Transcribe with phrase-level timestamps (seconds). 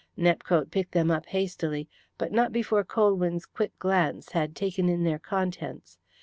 [0.17, 5.19] Nepcote picked them up hastily, but not before Colwyn's quick glance had taken in their
[5.19, 5.99] contents.